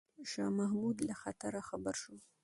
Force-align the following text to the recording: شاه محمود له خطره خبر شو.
شاه 0.31 0.51
محمود 0.59 0.97
له 1.07 1.13
خطره 1.21 1.61
خبر 1.69 1.95
شو. 2.01 2.15